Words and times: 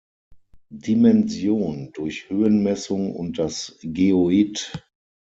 Dimension 0.75 1.91
durch 1.93 2.27
Höhenmessung 2.31 3.15
und 3.15 3.37
das 3.37 3.77
Geoid. 3.83 4.73